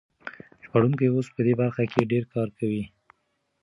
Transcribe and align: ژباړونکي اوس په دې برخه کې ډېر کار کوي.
ژباړونکي 0.63 1.05
اوس 1.09 1.27
په 1.35 1.41
دې 1.45 1.53
برخه 1.61 1.83
کې 1.91 2.09
ډېر 2.11 2.23
کار 2.33 2.47
کوي. 2.57 2.83